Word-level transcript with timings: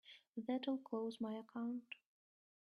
That'll 0.35 0.79
close 0.79 1.21
my 1.21 1.33
account. 1.37 1.83